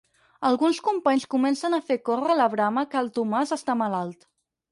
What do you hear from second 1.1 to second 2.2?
comencen a fer